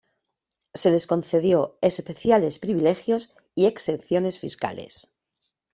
[0.73, 5.11] Se les concedió especiales privilegios y exenciones fiscales.